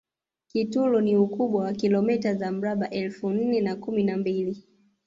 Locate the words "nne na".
3.29-3.75